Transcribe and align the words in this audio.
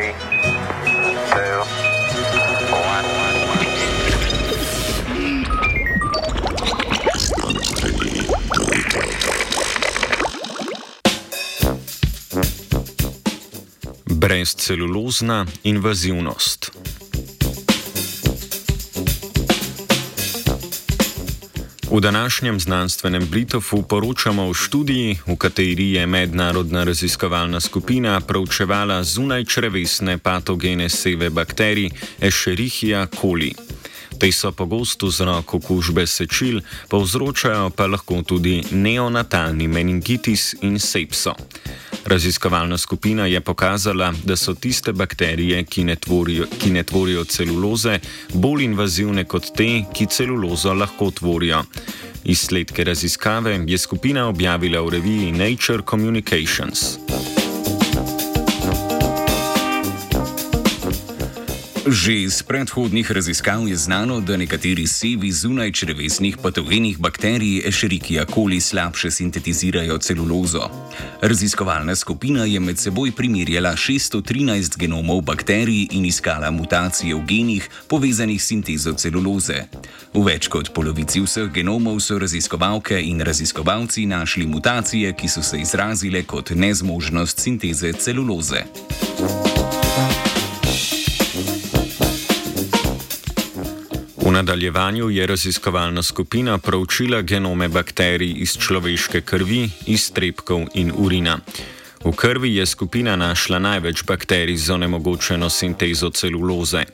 Three, 0.00 0.14
two, 1.30 1.60
one. 2.72 3.04
Brezcelulozna 14.18 15.46
invazivnost. 15.64 16.70
V 21.92 22.00
današnjem 22.00 22.60
znanstvenem 22.60 23.26
Britofu 23.26 23.82
poročamo 23.82 24.48
o 24.48 24.54
študiji, 24.54 25.18
v 25.26 25.36
kateri 25.36 25.92
je 25.92 26.06
mednarodna 26.06 26.84
raziskovalna 26.84 27.60
skupina 27.60 28.20
proučevala 28.20 29.02
zunaj 29.02 29.44
črevesne 29.44 30.18
patogene 30.18 30.88
seve 30.88 31.30
bakterij 31.30 31.90
Escherichia 32.20 33.06
coli. 33.20 33.54
Te 34.18 34.32
so 34.32 34.52
pogosto 34.52 35.06
vzrok 35.06 35.54
okužbe 35.54 36.06
sečil, 36.06 36.60
povzročajo 36.88 37.70
pa 37.70 37.86
lahko 37.86 38.22
tudi 38.22 38.62
neonatalni 38.70 39.68
meningitis 39.68 40.54
in 40.62 40.78
sepso. 40.78 41.34
Raziskovalna 42.06 42.78
skupina 42.78 43.26
je 43.26 43.40
pokazala, 43.40 44.12
da 44.24 44.36
so 44.36 44.54
tiste 44.54 44.92
bakterije, 44.92 45.64
ki 45.64 45.84
ne, 45.84 45.96
tvorijo, 45.96 46.46
ki 46.60 46.70
ne 46.70 46.82
tvorijo 46.82 47.24
celuloze, 47.24 47.98
bolj 48.34 48.64
invazivne 48.64 49.24
kot 49.24 49.52
te, 49.56 49.84
ki 49.94 50.06
celulozo 50.06 50.74
lahko 50.74 51.10
tvorijo. 51.10 51.62
Izsledke 52.24 52.84
raziskave 52.84 53.64
je 53.66 53.78
skupina 53.78 54.28
objavila 54.28 54.80
v 54.80 54.88
reviji 54.88 55.32
Nature 55.32 55.82
Communications. 55.90 56.98
Že 61.86 62.28
iz 62.28 62.42
predhodnih 62.42 63.10
raziskav 63.12 63.68
je 63.68 63.76
znano, 63.76 64.20
da 64.20 64.36
nekateri 64.36 64.86
sevi 64.86 65.32
zunaj 65.32 65.72
črevesnih 65.72 66.36
patogenih 66.36 66.98
bakterij 66.98 67.62
Escherichia 67.68 68.24
coli 68.24 68.60
slabše 68.60 69.10
sintetizirajo 69.10 69.98
celulozo. 69.98 70.68
Raziskovalna 71.22 71.96
skupina 71.96 72.44
je 72.44 72.60
med 72.60 72.78
seboj 72.78 73.12
primerjala 73.12 73.72
613 73.72 74.78
genomov 74.78 75.20
bakterij 75.20 75.88
in 75.90 76.04
iskala 76.04 76.50
mutacije 76.50 77.14
v 77.14 77.24
genih 77.26 77.70
povezanih 77.88 78.42
s 78.42 78.46
sintezo 78.46 78.92
celuloze. 78.92 79.64
V 80.14 80.24
več 80.24 80.48
kot 80.48 80.74
polovici 80.74 81.20
vseh 81.24 81.48
genomov 81.48 82.00
so 82.00 82.18
raziskovalke 82.18 83.00
in 83.00 83.20
raziskovalci 83.20 84.06
našli 84.06 84.46
mutacije, 84.46 85.12
ki 85.12 85.28
so 85.28 85.42
se 85.42 85.60
izrazile 85.60 86.22
kot 86.22 86.50
nezmožnost 86.50 87.40
sinteze 87.40 87.92
celuloze. 87.92 88.68
V 89.18 89.49
nadaljevanju 94.40 95.10
je 95.10 95.26
raziskovalna 95.26 96.02
skupina 96.02 96.58
proučila 96.58 97.22
genome 97.22 97.68
bakterij 97.68 98.32
iz 98.36 98.56
človeške 98.58 99.20
krvi, 99.20 99.70
iz 99.86 100.12
trepkov 100.12 100.62
in 100.74 100.92
urina. 100.96 101.38
V 102.04 102.12
krvi 102.16 102.54
je 102.54 102.66
skupina 102.66 103.16
našla 103.16 103.58
največ 103.58 104.04
bakterij 104.04 104.56
z 104.56 104.70
onemogočeno 104.70 105.50
sintezo 105.50 106.10
celuloze. 106.10 106.84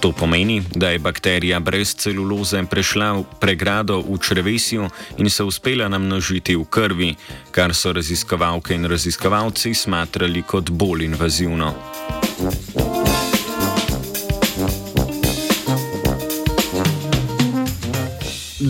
To 0.00 0.12
pomeni, 0.12 0.62
da 0.74 0.90
je 0.90 0.98
bakterija 0.98 1.60
brez 1.60 1.94
celuloze 1.94 2.64
prešla 2.70 3.22
pregrado 3.40 4.00
v 4.02 4.18
črevesju 4.18 4.90
in 5.18 5.30
se 5.30 5.44
uspela 5.44 5.88
namnožiti 5.88 6.56
v 6.56 6.64
krvi, 6.64 7.14
kar 7.50 7.74
so 7.74 7.92
raziskovalke 7.92 8.74
in 8.74 8.90
raziskovalci 8.90 9.74
smatrali 9.74 10.42
kot 10.42 10.70
bolj 10.70 11.04
invazivno. 11.04 11.74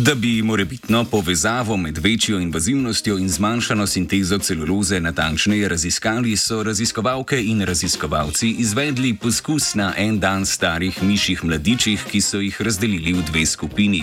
Da 0.08 0.14
bi 0.14 0.42
morebitno 0.42 1.04
povezavo 1.04 1.76
med 1.76 1.98
večjo 1.98 2.38
invazivnostjo 2.40 3.18
in 3.18 3.28
zmanjšano 3.28 3.86
sintezo 3.86 4.38
celuloze 4.38 5.00
natančneje 5.00 5.68
raziskali, 5.68 6.36
so 6.36 6.62
raziskovalke 6.62 7.42
in 7.44 7.60
raziskovalci 7.60 8.48
izvedli 8.58 9.14
poskus 9.14 9.74
na 9.74 9.92
en 9.96 10.20
dan 10.20 10.46
starih 10.46 11.02
mišjih 11.02 11.44
mladičih, 11.44 12.04
ki 12.10 12.20
so 12.20 12.40
jih 12.40 12.62
razdelili 12.62 13.12
v 13.12 13.22
dve 13.30 13.46
skupini. 13.46 14.02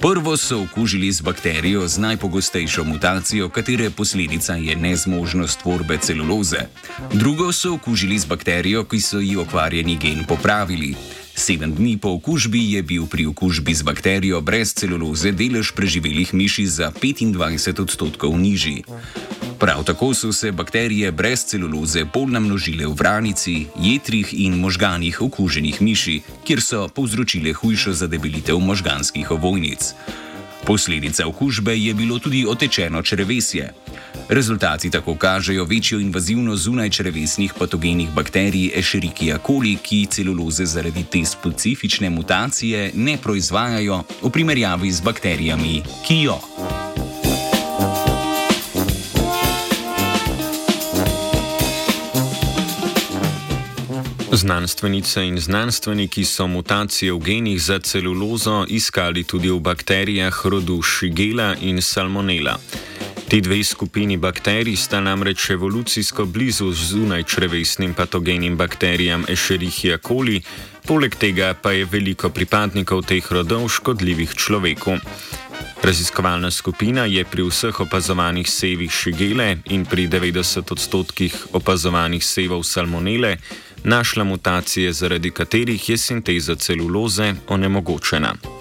Prvo 0.00 0.36
so 0.36 0.62
okužili 0.62 1.12
z 1.12 1.20
bakterijo 1.20 1.88
z 1.88 1.98
najpogostejšo 1.98 2.84
mutacijo, 2.84 3.48
katere 3.48 3.90
posledica 3.90 4.54
je 4.54 4.76
nezmožnost 4.76 5.60
tvorbe 5.60 5.98
celuloze. 5.98 6.58
Drugo 7.12 7.52
so 7.52 7.74
okužili 7.74 8.18
z 8.18 8.24
bakterijo, 8.24 8.84
ki 8.84 9.00
so 9.00 9.20
ji 9.20 9.36
okvarjeni 9.36 9.98
gen 9.98 10.24
popravili. 10.28 10.94
Sedem 11.38 11.70
dni 11.70 11.94
po 12.02 12.18
okužbi 12.18 12.74
je 12.74 12.82
bil 12.82 13.06
pri 13.06 13.30
okužbi 13.30 13.70
z 13.70 13.86
bakterijo 13.86 14.42
brez 14.42 14.74
celuloze 14.74 15.30
delež 15.30 15.70
preživelih 15.70 16.34
miši 16.34 16.66
za 16.66 16.90
25 16.90 17.78
odstotkov 17.78 18.34
nižji. 18.34 18.82
Prav 19.58 19.86
tako 19.86 20.10
so 20.18 20.34
se 20.34 20.50
bakterije 20.50 21.12
brez 21.14 21.46
celuloze 21.46 22.02
bolj 22.04 22.34
namnožile 22.34 22.90
v 22.90 22.94
vranici, 22.98 23.70
jetrih 23.78 24.26
in 24.34 24.58
možganih 24.58 25.22
okuženih 25.22 25.78
miši, 25.78 26.20
kjer 26.42 26.58
so 26.58 26.88
povzročile 26.90 27.54
hujšo 27.54 27.94
zadebelitev 27.94 28.58
možganskih 28.58 29.30
ovojnic. 29.30 29.94
Posledica 30.66 31.26
okužbe 31.26 31.78
je 31.78 31.94
bilo 31.94 32.18
tudi 32.18 32.42
otečeno 32.50 33.02
črevesje. 33.02 33.70
Rezultati 34.28 34.90
tako 34.90 35.14
kažejo 35.14 35.64
večjo 35.64 36.00
invazivnost 36.00 36.62
zunaj 36.62 36.90
črevesnih 36.90 37.52
patogenih 37.58 38.08
bakterij 38.10 38.70
Escherichia 38.74 39.38
coli, 39.46 39.76
ki 39.82 40.06
celuloze 40.10 40.66
zaradi 40.66 41.04
te 41.04 41.24
specifične 41.24 42.10
mutacije 42.10 42.90
ne 42.94 43.16
proizvajajo 43.22 44.02
v 44.22 44.30
primerjavi 44.30 44.92
z 44.92 45.00
bakterijami, 45.00 45.82
ki 46.06 46.22
jo. 46.22 46.38
Znanstvenice 54.32 55.26
in 55.26 55.38
znanstveniki 55.40 56.24
so 56.24 56.46
mutacije 56.46 57.12
v 57.12 57.18
genih 57.18 57.62
za 57.62 57.78
celulozo 57.78 58.66
iskali 58.68 59.24
tudi 59.24 59.50
v 59.50 59.60
bakterijah 59.60 60.40
rodu 60.44 60.82
Shigella 60.82 61.54
in 61.60 61.82
Salmonella. 61.82 62.58
Ti 63.28 63.40
dve 63.40 63.64
skupini 63.64 64.16
bakterij 64.16 64.76
sta 64.76 65.00
namreč 65.00 65.50
evolucijsko 65.50 66.24
blizu 66.24 66.72
zunaj 66.72 67.22
črevesnim 67.22 67.94
patogenim 67.94 68.56
bakterijam 68.56 69.24
Escherichia 69.28 69.98
coli, 69.98 70.40
poleg 70.86 71.14
tega 71.14 71.52
pa 71.62 71.72
je 71.72 71.84
veliko 71.84 72.30
pripadnikov 72.30 73.02
teh 73.04 73.32
rodov 73.32 73.68
škodljivih 73.68 74.32
človeku. 74.34 74.96
Raziskovalna 75.82 76.50
skupina 76.50 77.04
je 77.04 77.24
pri 77.24 77.44
vseh 77.44 77.80
opazovanih 77.80 78.48
sevih 78.50 78.90
šigele 78.90 79.56
in 79.64 79.84
pri 79.84 80.08
90 80.08 80.72
odstotkih 80.72 81.36
opazovanih 81.52 82.24
sevov 82.24 82.62
salmonele 82.64 83.36
našla 83.84 84.24
mutacije, 84.24 84.92
zaradi 84.92 85.30
katerih 85.30 85.88
je 85.88 85.96
sinteza 85.96 86.56
celuloze 86.56 87.34
onemogočena. 87.48 88.57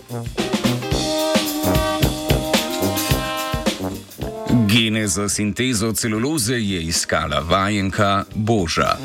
Gene 4.77 5.07
za 5.07 5.29
sintezo 5.29 5.93
celuloze 5.93 6.53
je 6.53 6.81
iskala 6.81 7.39
vajenka 7.39 8.23
Boža. 8.35 8.97